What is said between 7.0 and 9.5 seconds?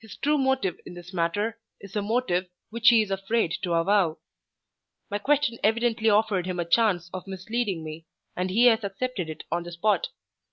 of misleading me, and he has accepted it